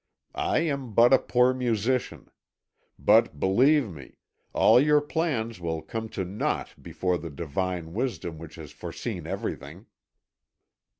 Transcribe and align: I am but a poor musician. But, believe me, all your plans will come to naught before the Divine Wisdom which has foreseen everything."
I 0.33 0.61
am 0.61 0.93
but 0.93 1.13
a 1.13 1.19
poor 1.19 1.53
musician. 1.53 2.31
But, 2.97 3.39
believe 3.39 3.91
me, 3.91 4.17
all 4.51 4.79
your 4.79 4.99
plans 4.99 5.59
will 5.59 5.83
come 5.83 6.09
to 6.17 6.25
naught 6.25 6.73
before 6.81 7.19
the 7.19 7.29
Divine 7.29 7.93
Wisdom 7.93 8.39
which 8.39 8.55
has 8.55 8.71
foreseen 8.71 9.27
everything." 9.27 9.85